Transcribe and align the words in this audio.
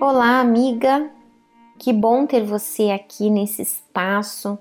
Olá, 0.00 0.40
amiga. 0.40 1.10
Que 1.78 1.92
bom 1.92 2.26
ter 2.26 2.42
você 2.42 2.90
aqui 2.90 3.30
nesse 3.30 3.62
espaço 3.62 4.58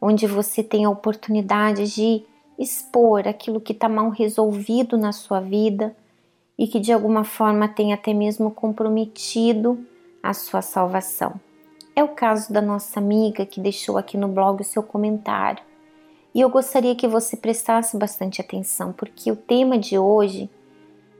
onde 0.00 0.26
você 0.26 0.62
tem 0.62 0.84
a 0.84 0.90
oportunidade 0.90 1.92
de 1.94 2.24
expor 2.58 3.26
aquilo 3.26 3.60
que 3.60 3.72
está 3.72 3.88
mal 3.88 4.10
resolvido 4.10 4.98
na 4.98 5.12
sua 5.12 5.40
vida 5.40 5.96
e 6.58 6.66
que 6.66 6.78
de 6.78 6.92
alguma 6.92 7.24
forma 7.24 7.68
tem 7.68 7.92
até 7.92 8.12
mesmo 8.12 8.50
comprometido 8.50 9.84
a 10.22 10.32
sua 10.34 10.62
salvação. 10.62 11.40
É 11.96 12.02
o 12.02 12.08
caso 12.08 12.52
da 12.52 12.60
nossa 12.60 13.00
amiga 13.00 13.46
que 13.46 13.60
deixou 13.60 13.98
aqui 13.98 14.16
no 14.16 14.28
blog 14.28 14.60
o 14.60 14.64
seu 14.64 14.82
comentário. 14.82 15.71
E 16.34 16.40
eu 16.40 16.48
gostaria 16.48 16.94
que 16.94 17.06
você 17.06 17.36
prestasse 17.36 17.96
bastante 17.96 18.40
atenção, 18.40 18.92
porque 18.92 19.30
o 19.30 19.36
tema 19.36 19.78
de 19.78 19.98
hoje 19.98 20.48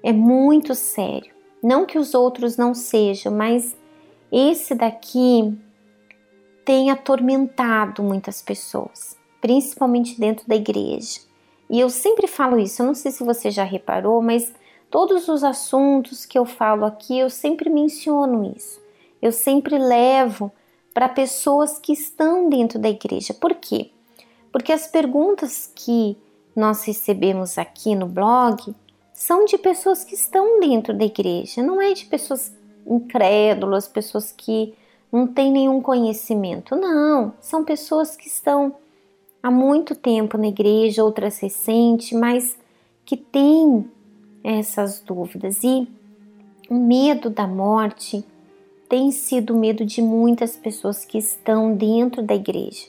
é 0.03 0.12
muito 0.12 0.75
sério. 0.75 1.33
Não 1.62 1.84
que 1.87 1.98
os 1.98 2.15
outros 2.15 2.57
não 2.57 2.75
sejam, 2.75 3.33
mas 3.33 3.77
esse 4.30 4.75
daqui 4.75 5.56
tem 6.65 6.91
atormentado 6.91 8.03
muitas 8.03 8.41
pessoas, 8.41 9.17
principalmente 9.41 10.19
dentro 10.19 10.48
da 10.48 10.56
igreja. 10.56 11.20
E 11.69 11.79
eu 11.79 11.89
sempre 11.89 12.27
falo 12.27 12.59
isso, 12.59 12.83
eu 12.83 12.87
não 12.87 12.95
sei 12.95 13.11
se 13.11 13.25
você 13.25 13.51
já 13.51 13.65
reparou, 13.65 14.23
mas 14.23 14.53
todos 14.91 15.29
os 15.29 15.45
assuntos 15.45 16.27
que 16.27 16.39
eu 16.39 16.45
falo 16.45 16.84
aqui, 16.84 17.19
eu 17.19 17.31
sempre 17.31 17.70
menciono 17.70 18.53
isso. 18.56 18.81
Eu 19.20 19.33
sempre 19.33 19.79
levo 19.79 20.51
para 20.92 21.09
pessoas 21.09 21.79
que 21.79 21.92
estão 21.92 22.48
dentro 22.48 22.79
da 22.79 22.89
igreja. 22.89 23.33
Por 23.33 23.55
quê? 23.55 23.91
Porque 24.52 24.73
as 24.73 24.87
perguntas 24.87 25.73
que 25.74 26.16
nós 26.55 26.84
recebemos 26.84 27.56
aqui 27.56 27.95
no 27.95 28.06
blog 28.06 28.75
são 29.12 29.44
de 29.44 29.56
pessoas 29.56 30.05
que 30.05 30.14
estão 30.14 30.61
dentro 30.61 30.97
da 30.97 31.05
igreja, 31.05 31.62
não 31.62 31.81
é 31.81 31.92
de 31.94 32.05
pessoas 32.05 32.53
incrédulas, 32.86 33.89
pessoas 33.89 34.33
que 34.33 34.75
não 35.11 35.27
têm 35.27 35.50
nenhum 35.50 35.81
conhecimento. 35.81 36.77
Não, 36.77 37.33
são 37.41 37.64
pessoas 37.64 38.17
que 38.17 38.27
estão 38.27 38.75
há 39.42 39.50
muito 39.50 39.94
tempo 39.94 40.39
na 40.39 40.48
igreja, 40.48 41.05
outras 41.05 41.39
recentes, 41.39 42.12
mas 42.19 42.56
que 43.05 43.16
têm 43.16 43.91
essas 44.42 45.00
dúvidas. 45.00 45.62
E 45.62 45.89
o 46.69 46.75
medo 46.75 47.28
da 47.28 47.47
morte 47.47 48.25
tem 48.89 49.11
sido 49.11 49.55
o 49.55 49.59
medo 49.59 49.84
de 49.84 50.03
muitas 50.03 50.56
pessoas 50.56 51.05
que 51.05 51.19
estão 51.19 51.75
dentro 51.75 52.22
da 52.22 52.34
igreja. 52.34 52.87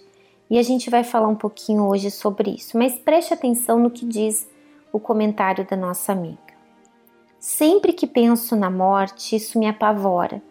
E 0.49 0.57
a 0.57 0.63
gente 0.63 0.89
vai 0.89 1.03
falar 1.03 1.27
um 1.27 1.35
pouquinho 1.35 1.87
hoje 1.87 2.11
sobre 2.11 2.51
isso, 2.51 2.77
mas 2.77 2.93
preste 2.97 3.33
atenção 3.33 3.79
no 3.79 3.89
que 3.89 4.05
diz 4.05 4.49
o 4.91 4.99
comentário 4.99 5.65
da 5.67 5.75
nossa 5.75 6.11
amiga. 6.11 6.37
Sempre 7.39 7.91
que 7.91 8.07
penso 8.07 8.55
na 8.55 8.69
morte, 8.69 9.35
isso 9.35 9.59
me 9.59 9.67
apavora. 9.67 10.41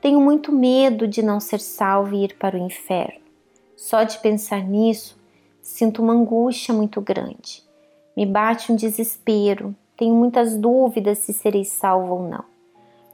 Tenho 0.00 0.20
muito 0.20 0.52
medo 0.52 1.08
de 1.08 1.22
não 1.22 1.40
ser 1.40 1.60
salvo 1.60 2.14
e 2.14 2.24
ir 2.24 2.36
para 2.38 2.56
o 2.56 2.60
inferno. 2.60 3.20
Só 3.76 4.04
de 4.04 4.18
pensar 4.18 4.62
nisso, 4.62 5.18
sinto 5.60 6.02
uma 6.02 6.12
angústia 6.12 6.72
muito 6.72 7.00
grande. 7.00 7.62
Me 8.16 8.24
bate 8.24 8.72
um 8.72 8.76
desespero. 8.76 9.74
Tenho 9.96 10.14
muitas 10.14 10.56
dúvidas 10.56 11.18
se 11.18 11.32
serei 11.32 11.64
salvo 11.64 12.14
ou 12.14 12.28
não. 12.28 12.44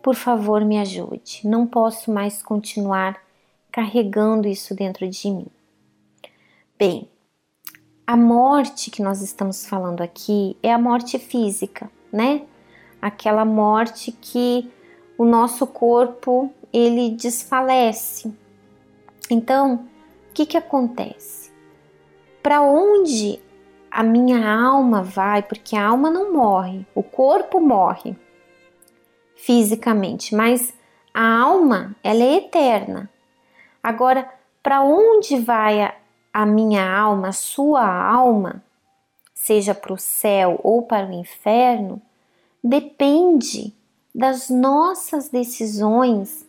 Por 0.02 0.14
favor, 0.14 0.64
me 0.64 0.78
ajude. 0.78 1.40
Não 1.44 1.66
posso 1.66 2.12
mais 2.12 2.42
continuar 2.42 3.18
carregando 3.72 4.46
isso 4.46 4.74
dentro 4.74 5.08
de 5.08 5.30
mim. 5.30 5.46
Bem, 6.76 7.08
a 8.06 8.16
morte 8.16 8.90
que 8.90 9.02
nós 9.02 9.22
estamos 9.22 9.64
falando 9.64 10.02
aqui 10.02 10.56
é 10.62 10.72
a 10.72 10.78
morte 10.78 11.18
física, 11.18 11.90
né? 12.12 12.46
aquela 13.04 13.44
morte 13.44 14.10
que 14.10 14.72
o 15.18 15.26
nosso 15.26 15.66
corpo 15.66 16.50
ele 16.72 17.10
desfalece. 17.10 18.34
Então, 19.30 19.74
o 20.30 20.32
que 20.32 20.46
que 20.46 20.56
acontece? 20.56 21.52
Para 22.42 22.62
onde 22.62 23.38
a 23.90 24.02
minha 24.02 24.50
alma 24.50 25.02
vai? 25.02 25.42
Porque 25.42 25.76
a 25.76 25.86
alma 25.86 26.10
não 26.10 26.32
morre, 26.32 26.86
o 26.94 27.02
corpo 27.02 27.60
morre 27.60 28.16
fisicamente, 29.36 30.34
mas 30.34 30.72
a 31.12 31.40
alma 31.40 31.94
ela 32.02 32.22
é 32.22 32.36
eterna. 32.36 33.10
Agora, 33.82 34.26
para 34.62 34.80
onde 34.80 35.38
vai 35.38 35.82
a, 35.82 35.94
a 36.34 36.44
minha 36.44 36.84
alma, 36.86 37.28
a 37.28 37.32
sua 37.32 37.86
alma, 37.86 38.62
seja 39.32 39.74
para 39.74 39.94
o 39.94 39.98
céu 39.98 40.60
ou 40.62 40.82
para 40.82 41.06
o 41.06 41.12
inferno? 41.12 42.02
depende 42.64 43.74
das 44.14 44.48
nossas 44.48 45.28
decisões 45.28 46.48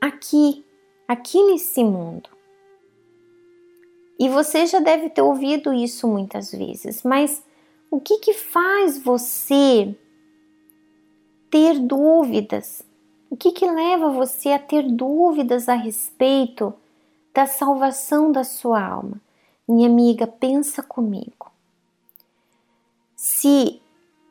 aqui, 0.00 0.64
aqui 1.06 1.42
nesse 1.44 1.84
mundo. 1.84 2.30
E 4.18 4.28
você 4.28 4.64
já 4.66 4.80
deve 4.80 5.10
ter 5.10 5.20
ouvido 5.20 5.74
isso 5.74 6.08
muitas 6.08 6.50
vezes, 6.50 7.02
mas 7.02 7.42
o 7.90 8.00
que 8.00 8.18
que 8.18 8.32
faz 8.32 8.98
você 9.02 9.94
ter 11.50 11.78
dúvidas? 11.78 12.82
O 13.28 13.36
que 13.36 13.52
que 13.52 13.70
leva 13.70 14.08
você 14.10 14.50
a 14.50 14.58
ter 14.58 14.84
dúvidas 14.90 15.68
a 15.68 15.74
respeito 15.74 16.72
da 17.34 17.46
salvação 17.46 18.30
da 18.30 18.44
sua 18.44 18.84
alma? 18.84 19.20
Minha 19.66 19.88
amiga, 19.88 20.26
pensa 20.26 20.82
comigo. 20.82 21.50
Se 23.16 23.80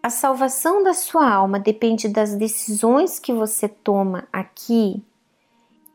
a 0.04 0.10
salvação 0.10 0.84
da 0.84 0.94
sua 0.94 1.32
alma 1.32 1.60
depende 1.60 2.08
das 2.08 2.36
decisões 2.36 3.20
que 3.20 3.32
você 3.32 3.68
toma 3.68 4.28
aqui 4.32 5.02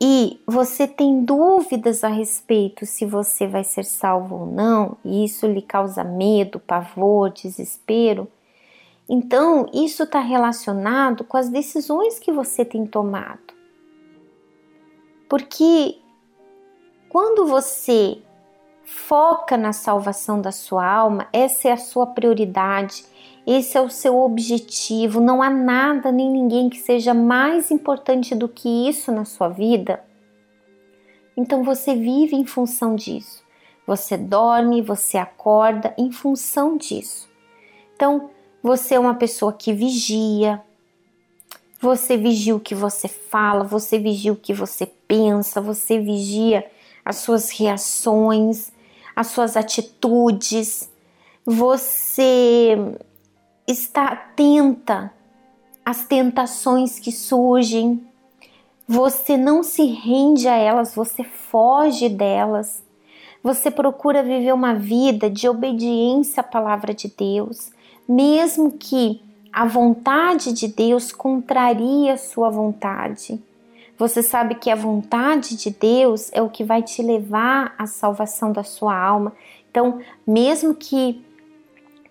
e 0.00 0.40
você 0.46 0.86
tem 0.86 1.24
dúvidas 1.24 2.04
a 2.04 2.08
respeito 2.08 2.86
se 2.86 3.04
você 3.04 3.46
vai 3.46 3.64
ser 3.64 3.84
salvo 3.84 4.40
ou 4.40 4.46
não, 4.46 4.96
e 5.04 5.24
isso 5.24 5.46
lhe 5.46 5.62
causa 5.62 6.04
medo, 6.04 6.60
pavor, 6.60 7.30
desespero, 7.30 8.28
então 9.08 9.68
isso 9.72 10.02
está 10.02 10.20
relacionado 10.20 11.24
com 11.24 11.36
as 11.36 11.48
decisões 11.48 12.18
que 12.18 12.32
você 12.32 12.64
tem 12.64 12.86
tomado. 12.86 13.54
Porque 15.28 15.98
quando 17.08 17.46
você 17.46 18.18
foca 18.84 19.56
na 19.56 19.72
salvação 19.72 20.40
da 20.40 20.52
sua 20.52 20.86
alma, 20.86 21.28
essa 21.32 21.68
é 21.68 21.72
a 21.72 21.76
sua 21.76 22.06
prioridade 22.06 23.04
esse 23.46 23.78
é 23.78 23.80
o 23.80 23.88
seu 23.88 24.18
objetivo, 24.18 25.20
não 25.20 25.40
há 25.40 25.48
nada 25.48 26.10
nem 26.10 26.28
ninguém 26.28 26.68
que 26.68 26.78
seja 26.78 27.14
mais 27.14 27.70
importante 27.70 28.34
do 28.34 28.48
que 28.48 28.88
isso 28.88 29.12
na 29.12 29.24
sua 29.24 29.48
vida. 29.48 30.02
Então 31.36 31.62
você 31.62 31.94
vive 31.94 32.34
em 32.34 32.44
função 32.44 32.96
disso. 32.96 33.44
Você 33.86 34.16
dorme, 34.16 34.82
você 34.82 35.16
acorda 35.16 35.94
em 35.96 36.10
função 36.10 36.76
disso. 36.76 37.28
Então, 37.94 38.30
você 38.60 38.96
é 38.96 38.98
uma 38.98 39.14
pessoa 39.14 39.52
que 39.52 39.72
vigia, 39.72 40.60
você 41.80 42.16
vigia 42.16 42.56
o 42.56 42.60
que 42.60 42.74
você 42.74 43.06
fala, 43.06 43.62
você 43.62 43.96
vigia 43.96 44.32
o 44.32 44.36
que 44.36 44.52
você 44.52 44.86
pensa, 45.06 45.60
você 45.60 46.00
vigia 46.00 46.66
as 47.06 47.18
suas 47.18 47.50
reações, 47.50 48.72
as 49.14 49.28
suas 49.28 49.56
atitudes, 49.56 50.90
você 51.44 52.76
está 53.64 54.06
atenta 54.06 55.12
às 55.84 56.04
tentações 56.04 56.98
que 56.98 57.12
surgem, 57.12 58.04
você 58.88 59.36
não 59.36 59.62
se 59.62 59.84
rende 59.84 60.48
a 60.48 60.56
elas, 60.56 60.96
você 60.96 61.22
foge 61.22 62.08
delas. 62.08 62.82
Você 63.40 63.70
procura 63.70 64.24
viver 64.24 64.52
uma 64.52 64.74
vida 64.74 65.30
de 65.30 65.48
obediência 65.48 66.40
à 66.40 66.44
palavra 66.44 66.92
de 66.92 67.06
Deus, 67.06 67.70
mesmo 68.08 68.72
que 68.72 69.22
a 69.52 69.64
vontade 69.64 70.52
de 70.52 70.66
Deus 70.66 71.12
contraria 71.12 72.14
a 72.14 72.18
sua 72.18 72.50
vontade. 72.50 73.40
Você 73.98 74.22
sabe 74.22 74.56
que 74.56 74.70
a 74.70 74.74
vontade 74.74 75.56
de 75.56 75.70
Deus 75.70 76.30
é 76.32 76.42
o 76.42 76.50
que 76.50 76.64
vai 76.64 76.82
te 76.82 77.02
levar 77.02 77.74
à 77.78 77.86
salvação 77.86 78.52
da 78.52 78.62
sua 78.62 78.94
alma. 78.94 79.32
Então, 79.70 80.00
mesmo 80.26 80.74
que 80.74 81.24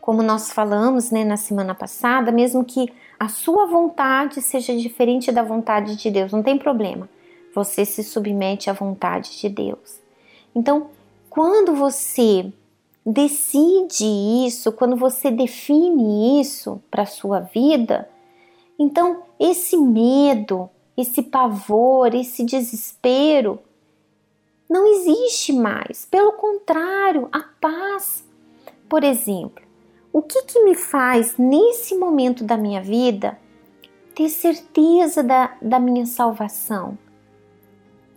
como 0.06 0.22
nós 0.22 0.52
falamos 0.52 1.10
né, 1.10 1.24
na 1.24 1.36
semana 1.36 1.74
passada, 1.74 2.32
mesmo 2.32 2.64
que 2.64 2.94
a 3.20 3.28
sua 3.28 3.66
vontade 3.66 4.40
seja 4.40 4.78
diferente 4.78 5.32
da 5.32 5.42
vontade 5.42 5.96
de 5.96 6.12
Deus, 6.12 6.32
não 6.32 6.44
tem 6.44 6.60
problema. 6.60 7.10
Você 7.56 7.84
se 7.84 8.04
submete 8.04 8.70
à 8.70 8.74
vontade 8.74 9.40
de 9.40 9.50
Deus. 9.50 10.00
Então, 10.54 10.92
quando 11.28 11.74
você 11.74 12.54
decide 13.04 14.06
isso, 14.46 14.72
quando 14.72 14.96
você 14.96 15.32
define 15.32 16.40
isso 16.40 16.80
para 16.92 17.02
a 17.02 17.08
sua 17.08 17.40
vida, 17.40 18.08
então 18.78 19.24
esse 19.40 19.76
medo, 19.76 20.70
esse 20.98 21.22
pavor, 21.22 22.14
esse 22.14 22.44
desespero 22.44 23.60
não 24.70 24.88
existe 24.88 25.54
mais. 25.54 26.06
Pelo 26.06 26.34
contrário, 26.34 27.28
a 27.32 27.42
paz 27.62 28.26
por 28.88 29.04
exemplo, 29.04 29.64
o 30.14 30.22
que, 30.22 30.44
que 30.44 30.64
me 30.64 30.76
faz 30.76 31.38
nesse 31.38 31.96
momento 31.96 32.44
da 32.44 32.56
minha 32.56 32.82
vida 32.82 33.38
ter 34.14 34.30
certeza 34.30 35.24
da, 35.24 35.56
da 35.62 35.80
minha 35.80 36.06
salvação? 36.06 36.98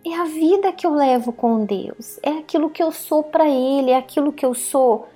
É 0.05 0.15
a 0.15 0.25
vida 0.25 0.71
que 0.71 0.87
eu 0.87 0.93
levo 0.93 1.33
com 1.33 1.65
Deus, 1.65 2.19
é 2.23 2.29
aquilo 2.29 2.69
que 2.69 2.81
eu 2.81 2.91
sou 2.91 3.23
para 3.23 3.49
Ele, 3.49 3.91
é 3.91 3.97
aquilo 3.97 4.31
que 4.31 4.45
eu 4.45 4.53
sou 4.53 5.07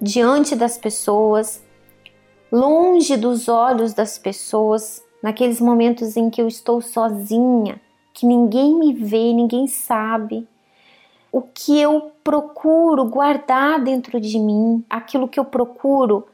diante 0.00 0.56
das 0.56 0.76
pessoas, 0.76 1.62
longe 2.50 3.16
dos 3.16 3.48
olhos 3.48 3.94
das 3.94 4.18
pessoas, 4.18 5.04
naqueles 5.22 5.60
momentos 5.60 6.16
em 6.16 6.28
que 6.28 6.42
eu 6.42 6.48
estou 6.48 6.80
sozinha, 6.80 7.80
que 8.12 8.26
ninguém 8.26 8.78
me 8.78 8.92
vê, 8.92 9.32
ninguém 9.32 9.66
sabe. 9.66 10.46
O 11.30 11.40
que 11.40 11.80
eu 11.80 12.12
procuro 12.22 13.04
guardar 13.06 13.82
dentro 13.82 14.20
de 14.20 14.38
mim, 14.38 14.84
aquilo 14.90 15.28
que 15.28 15.40
eu 15.40 15.44
procuro 15.44 16.26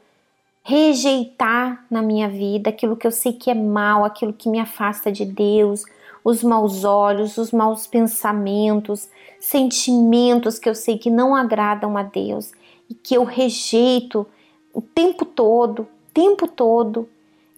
rejeitar 0.63 1.85
na 1.89 2.01
minha 2.01 2.27
vida, 2.27 2.69
aquilo 2.69 2.97
que 2.97 3.07
eu 3.07 3.11
sei 3.11 3.33
que 3.33 3.49
é 3.49 3.55
mal, 3.55 4.03
aquilo 4.03 4.33
que 4.33 4.49
me 4.49 4.59
afasta 4.59 5.11
de 5.11 5.25
Deus, 5.25 5.83
os 6.23 6.43
maus 6.43 6.83
olhos, 6.83 7.37
os 7.37 7.51
maus 7.51 7.87
pensamentos, 7.87 9.09
sentimentos 9.39 10.59
que 10.59 10.69
eu 10.69 10.75
sei 10.75 10.97
que 10.97 11.09
não 11.09 11.35
agradam 11.35 11.97
a 11.97 12.03
Deus 12.03 12.51
e 12.89 12.93
que 12.93 13.15
eu 13.15 13.23
rejeito 13.23 14.27
o 14.73 14.81
tempo 14.81 15.25
todo, 15.25 15.87
tempo 16.13 16.47
todo. 16.47 17.07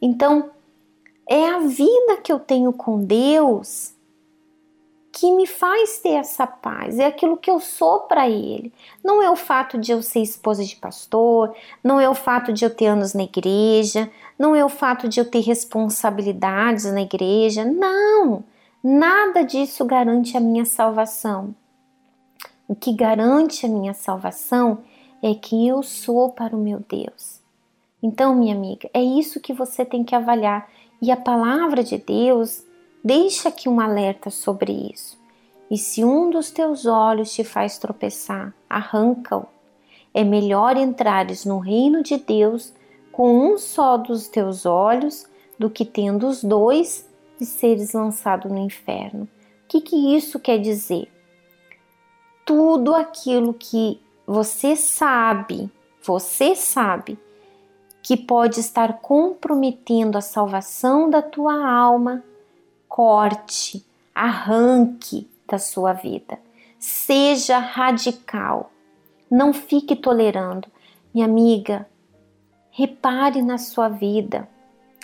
Então, 0.01 0.51
é 1.31 1.48
a 1.48 1.60
vida 1.60 2.18
que 2.22 2.30
eu 2.30 2.38
tenho 2.38 2.74
com 2.74 3.06
Deus 3.06 3.94
que 5.13 5.31
me 5.31 5.48
faz 5.48 6.00
ter 6.00 6.16
essa 6.16 6.45
paz, 6.45 7.00
é 7.00 7.06
aquilo 7.06 7.38
que 7.38 7.50
eu 7.50 7.60
sou 7.60 8.01
para 8.01 8.30
Ele. 8.30 8.74
Não 9.01 9.24
é 9.24 9.30
o 9.30 9.36
fato 9.38 9.78
de 9.78 9.94
eu 9.94 10.01
ser 10.01 10.19
esposa 10.19 10.63
de 10.66 10.75
pastor, 10.75 11.56
não 11.81 12.01
é 12.01 12.10
o 12.10 12.13
fato 12.13 12.51
de 12.51 12.66
eu 12.66 12.69
ter 12.69 12.88
anos 12.88 13.13
na 13.13 13.24
igreja, 13.24 14.12
não 14.38 14.54
é 14.54 14.63
o 14.63 14.69
fato 14.69 15.07
de 15.07 15.22
eu 15.22 15.30
ter 15.30 15.39
responsabilidades 15.39 16.83
na 16.92 17.01
igreja, 17.01 17.63
não, 17.63 18.44
nada 18.83 19.42
disso 19.42 19.86
garante 19.86 20.36
a 20.36 20.39
minha 20.42 20.66
salvação. 20.66 21.56
O 22.68 22.75
que 22.75 22.92
garante 22.94 23.66
a 23.66 23.69
minha 23.69 23.94
salvação 23.94 24.80
é 25.24 25.33
que 25.33 25.66
eu 25.66 25.81
sou 25.81 26.30
para 26.30 26.56
o 26.56 26.60
meu 26.60 26.81
Deus. 26.89 27.40
Então, 28.01 28.36
minha 28.36 28.56
amiga, 28.56 28.89
é 28.94 29.01
isso 29.01 29.39
que 29.39 29.53
você 29.53 29.86
tem 29.86 30.03
que 30.03 30.15
avaliar. 30.15 30.68
E 31.01 31.12
a 31.12 31.18
palavra 31.18 31.83
de 31.83 31.98
Deus 31.98 32.63
deixa 33.03 33.50
aqui 33.50 33.69
um 33.69 33.80
alerta 33.80 34.30
sobre 34.30 34.71
isso. 34.92 35.19
E 35.69 35.77
se 35.77 36.03
um 36.03 36.30
dos 36.30 36.51
teus 36.51 36.86
olhos 36.86 37.33
te 37.33 37.44
faz 37.44 37.77
tropeçar, 37.77 38.53
arranca-o. 38.69 39.45
É 40.13 40.24
melhor 40.24 40.75
entrares 40.75 41.45
no 41.45 41.59
reino 41.59 42.03
de 42.03 42.18
Deus 42.18 42.74
com 43.12 43.53
um 43.53 43.57
só 43.57 43.98
dos 43.98 44.27
teus 44.27 44.65
olhos 44.65 45.25
do 45.57 45.69
que 45.69 45.86
tendo 45.86 46.27
os 46.27 46.44
dois 46.44 47.07
e 47.39 47.45
seres 47.45 47.94
lançado 47.94 48.50
no 48.50 48.57
inferno. 48.57 49.24
O 49.24 49.68
que, 49.68 49.80
que 49.80 50.15
isso 50.15 50.39
quer 50.39 50.57
dizer? 50.57 51.09
Tudo 52.45 52.94
aquilo 52.94 53.54
que 53.54 54.01
você 54.27 54.75
sabe, 54.75 55.71
você 56.01 56.56
sabe 56.56 57.18
que 58.03 58.18
pode 58.18 58.59
estar 58.59 59.00
comprometendo 59.00 60.18
a 60.18 60.21
salvação 60.21 61.09
da 61.09 61.21
tua 61.21 61.53
alma, 61.68 62.24
corte, 62.88 63.86
arranque 64.13 65.30
da 65.48 65.57
sua 65.57 65.94
vida. 65.94 66.39
Seja 66.80 67.59
radical. 67.59 68.71
Não 69.30 69.53
fique 69.53 69.95
tolerando. 69.95 70.68
Minha 71.13 71.25
amiga, 71.25 71.88
repare 72.71 73.42
na 73.42 73.57
sua 73.57 73.88
vida. 73.88 74.47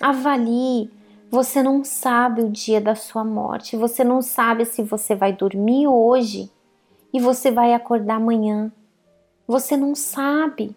Avalie. 0.02 0.92
Você 1.30 1.62
não 1.62 1.84
sabe 1.84 2.42
o 2.42 2.50
dia 2.50 2.80
da 2.80 2.96
sua 2.96 3.24
morte. 3.24 3.76
Você 3.76 4.04
não 4.04 4.22
sabe 4.22 4.66
se 4.66 4.82
você 4.82 5.14
vai 5.14 5.34
dormir 5.34 5.88
hoje 5.88 6.50
e 7.14 7.20
você 7.20 7.52
vai 7.52 7.74
acordar 7.74 8.16
amanhã. 8.16 8.72
Você 9.46 9.76
não 9.76 9.94
sabe. 9.94 10.76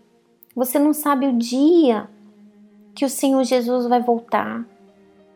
Você 0.55 0.79
não 0.79 0.93
sabe 0.93 1.27
o 1.27 1.39
dia 1.39 2.09
que 2.95 3.05
o 3.05 3.11
Senhor 3.11 3.45
Jesus 3.45 3.87
vai 3.87 4.01
voltar. 4.01 4.65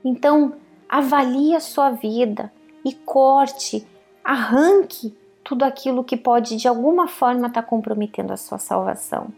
Então, 0.04 0.54
avalie 0.88 1.54
a 1.54 1.60
sua 1.60 1.90
vida 1.90 2.52
e 2.84 2.92
corte, 2.92 3.86
arranque 4.22 5.16
tudo 5.42 5.62
aquilo 5.64 6.04
que 6.04 6.16
pode 6.16 6.56
de 6.56 6.66
alguma 6.66 7.06
forma 7.06 7.46
estar 7.46 7.62
tá 7.62 7.68
comprometendo 7.68 8.32
a 8.32 8.36
sua 8.36 8.58
salvação. 8.58 9.28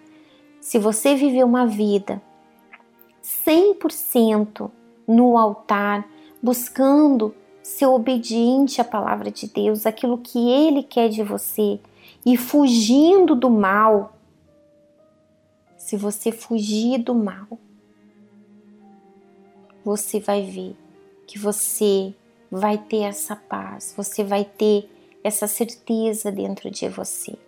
Se 0.60 0.78
você 0.78 1.14
viver 1.14 1.44
uma 1.44 1.66
vida 1.66 2.20
100% 3.22 4.70
no 5.06 5.36
altar, 5.36 6.08
buscando 6.42 7.34
ser 7.62 7.86
obediente 7.86 8.80
à 8.80 8.84
palavra 8.84 9.30
de 9.30 9.48
Deus, 9.48 9.86
aquilo 9.86 10.18
que 10.18 10.50
Ele 10.50 10.82
quer 10.82 11.08
de 11.08 11.22
você, 11.22 11.80
e 12.24 12.36
fugindo 12.36 13.34
do 13.34 13.50
mal, 13.50 14.15
se 15.86 15.96
você 15.96 16.32
fugir 16.32 16.98
do 16.98 17.14
mal, 17.14 17.46
você 19.84 20.18
vai 20.18 20.42
ver 20.42 20.74
que 21.28 21.38
você 21.38 22.12
vai 22.50 22.76
ter 22.76 23.02
essa 23.02 23.36
paz, 23.36 23.94
você 23.96 24.24
vai 24.24 24.44
ter 24.44 24.90
essa 25.22 25.46
certeza 25.46 26.32
dentro 26.32 26.68
de 26.72 26.88
você. 26.88 27.38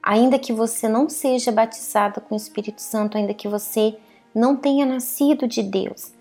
Ainda 0.00 0.38
que 0.38 0.52
você 0.52 0.88
não 0.88 1.08
seja 1.08 1.50
batizada 1.50 2.20
com 2.20 2.36
o 2.36 2.38
Espírito 2.38 2.80
Santo, 2.80 3.18
ainda 3.18 3.34
que 3.34 3.48
você 3.48 3.98
não 4.32 4.54
tenha 4.54 4.86
nascido 4.86 5.48
de 5.48 5.60
Deus, 5.60 6.12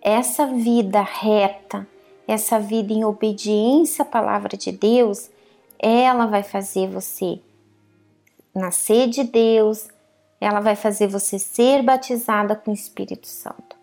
essa 0.00 0.46
vida 0.46 1.02
reta, 1.02 1.86
essa 2.26 2.58
vida 2.58 2.90
em 2.90 3.04
obediência 3.04 4.02
à 4.02 4.06
palavra 4.06 4.56
de 4.56 4.72
Deus, 4.72 5.30
ela 5.78 6.24
vai 6.24 6.42
fazer 6.42 6.88
você 6.88 7.38
nascer 8.54 9.08
de 9.08 9.24
Deus, 9.24 9.88
ela 10.44 10.58
vai 10.58 10.74
fazer 10.74 11.06
você 11.06 11.38
ser 11.38 11.84
batizada 11.84 12.56
com 12.56 12.72
o 12.72 12.74
Espírito 12.74 13.28
Santo. 13.28 13.76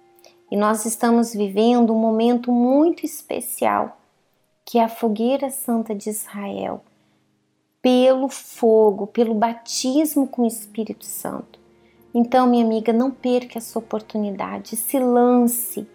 E 0.51 0.57
nós 0.57 0.85
estamos 0.85 1.33
vivendo 1.33 1.93
um 1.93 1.97
momento 1.97 2.51
muito 2.51 3.05
especial, 3.05 3.97
que 4.65 4.77
é 4.77 4.83
a 4.83 4.89
fogueira 4.89 5.49
santa 5.49 5.95
de 5.95 6.09
Israel, 6.09 6.83
pelo 7.81 8.27
fogo, 8.27 9.07
pelo 9.07 9.33
batismo 9.33 10.27
com 10.27 10.41
o 10.41 10.47
Espírito 10.47 11.05
Santo. 11.05 11.57
Então, 12.13 12.45
minha 12.45 12.65
amiga, 12.65 12.91
não 12.91 13.09
perca 13.09 13.57
essa 13.57 13.79
oportunidade, 13.79 14.75
se 14.75 14.99
lance, 14.99 15.87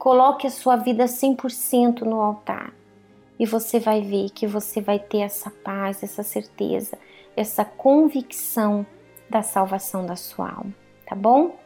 coloque 0.00 0.48
a 0.48 0.50
sua 0.50 0.74
vida 0.74 1.04
100% 1.04 2.00
no 2.00 2.20
altar 2.20 2.72
e 3.38 3.46
você 3.46 3.78
vai 3.78 4.00
ver 4.00 4.30
que 4.30 4.48
você 4.48 4.80
vai 4.80 4.98
ter 4.98 5.18
essa 5.18 5.48
paz, 5.48 6.02
essa 6.02 6.24
certeza, 6.24 6.98
essa 7.36 7.64
convicção 7.64 8.84
da 9.28 9.42
salvação 9.42 10.04
da 10.04 10.16
sua 10.16 10.50
alma, 10.50 10.74
tá 11.06 11.14
bom? 11.14 11.56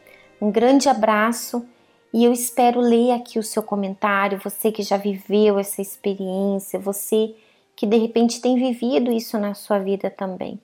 Um 0.41 0.51
grande 0.51 0.89
abraço 0.89 1.65
e 2.13 2.23
eu 2.23 2.31
espero 2.31 2.79
ler 2.79 3.11
aqui 3.11 3.39
o 3.39 3.43
seu 3.43 3.63
comentário, 3.63 4.39
você 4.43 4.71
que 4.71 4.83
já 4.83 4.97
viveu 4.97 5.57
essa 5.57 5.81
experiência, 5.81 6.79
você 6.79 7.33
que 7.75 7.87
de 7.87 7.97
repente 7.97 8.41
tem 8.41 8.55
vivido 8.55 9.11
isso 9.11 9.37
na 9.37 9.53
sua 9.53 9.79
vida 9.79 10.09
também. 10.09 10.59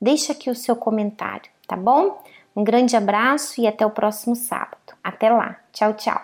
Deixa 0.00 0.32
aqui 0.32 0.50
o 0.50 0.54
seu 0.54 0.76
comentário, 0.76 1.50
tá 1.66 1.76
bom? 1.76 2.22
Um 2.54 2.62
grande 2.62 2.96
abraço 2.96 3.60
e 3.60 3.66
até 3.66 3.84
o 3.84 3.90
próximo 3.90 4.36
sábado. 4.36 4.94
Até 5.02 5.30
lá. 5.30 5.58
Tchau, 5.72 5.94
tchau. 5.94 6.20